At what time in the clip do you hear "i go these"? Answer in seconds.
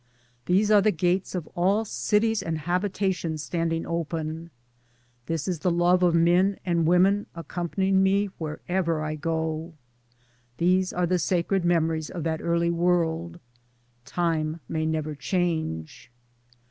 9.03-10.91